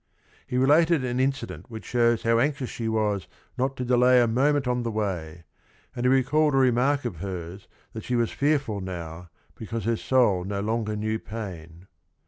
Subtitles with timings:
[0.47, 4.67] He related an incident which shows how anxious she was not to delay a moment
[4.67, 5.43] on the way
[5.95, 9.95] and he recalled a remark of hers that she was fearful now be cause her
[9.97, 11.85] soul no longer knew pain.